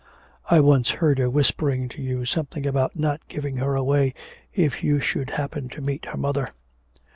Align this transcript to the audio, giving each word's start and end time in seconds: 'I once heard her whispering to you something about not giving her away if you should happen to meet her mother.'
'I 0.49 0.61
once 0.61 0.89
heard 0.97 1.19
her 1.19 1.29
whispering 1.29 1.87
to 1.89 2.01
you 2.01 2.25
something 2.25 2.65
about 2.65 2.95
not 2.97 3.21
giving 3.27 3.57
her 3.57 3.75
away 3.75 4.15
if 4.51 4.83
you 4.83 4.99
should 4.99 5.29
happen 5.29 5.69
to 5.69 5.79
meet 5.79 6.05
her 6.05 6.17
mother.' 6.17 6.49